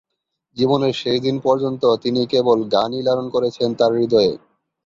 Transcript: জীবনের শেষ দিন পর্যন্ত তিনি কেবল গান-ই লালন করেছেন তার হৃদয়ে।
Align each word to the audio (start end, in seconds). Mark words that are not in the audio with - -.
জীবনের 0.57 0.93
শেষ 0.93 1.15
দিন 1.21 1.35
পর্যন্ত 1.39 1.83
তিনি 2.03 2.21
কেবল 2.25 2.59
গান-ই 2.73 3.01
লালন 3.01 3.27
করেছেন 3.29 3.69
তার 3.73 3.91
হৃদয়ে। 3.93 4.33